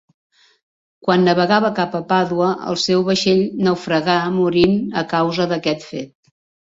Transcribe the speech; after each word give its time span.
Quan 1.07 1.25
navegava 1.27 1.69
cap 1.81 1.97
a 1.99 2.01
Pàdua 2.13 2.47
el 2.71 2.79
seu 2.85 3.05
vaixell 3.11 3.43
naufragà 3.67 4.17
morint 4.39 4.77
a 5.03 5.05
causa 5.13 5.47
d'aquest 5.53 5.85
fet. 5.93 6.11